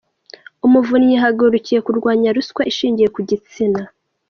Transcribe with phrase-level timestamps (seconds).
[0.65, 3.81] Umuvunyi yahagurukiye kurwanya ruswa ishingiye ku gitsina